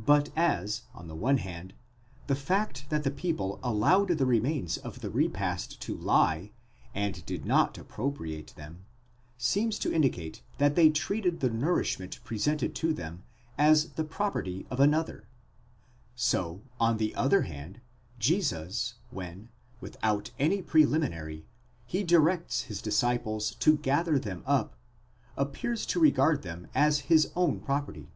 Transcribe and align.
But 0.00 0.30
as, 0.34 0.84
on 0.94 1.08
the 1.08 1.14
one 1.14 1.36
hand, 1.36 1.74
the 2.26 2.34
fact 2.34 2.86
that 2.88 3.04
the 3.04 3.10
people 3.10 3.60
allowed 3.62 4.08
the 4.08 4.24
remains 4.24 4.78
of 4.78 5.02
the 5.02 5.10
repast 5.10 5.78
to 5.82 5.94
lie, 5.94 6.52
and 6.94 7.22
did 7.26 7.44
not 7.44 7.76
appropriate 7.76 8.54
them, 8.56 8.86
seems 9.36 9.78
to 9.80 9.92
indicate 9.92 10.40
that 10.56 10.74
they 10.74 10.88
treated 10.88 11.40
the 11.40 11.50
nourishment 11.50 12.18
presented 12.24 12.74
to 12.76 12.94
them 12.94 13.24
as 13.58 13.90
the 13.90 14.04
property 14.04 14.64
of 14.70 14.80
another; 14.80 15.28
so, 16.16 16.62
on 16.80 16.96
the 16.96 17.14
other 17.14 17.42
hand, 17.42 17.82
Jesus, 18.18 18.94
when, 19.10 19.50
without 19.82 20.30
any 20.38 20.62
preliminary, 20.62 21.44
he 21.84 22.02
directs 22.02 22.62
his 22.62 22.80
disciples 22.80 23.54
to 23.56 23.76
gather 23.76 24.18
them 24.18 24.42
up, 24.46 24.76
appears 25.36 25.84
to 25.88 26.00
regard 26.00 26.40
them 26.40 26.68
as 26.74 27.00
his 27.00 27.30
own 27.36 27.60
property. 27.60 28.08